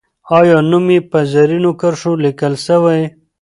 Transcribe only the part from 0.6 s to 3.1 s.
نوم یې په زرینو کرښو لیکل سوی؟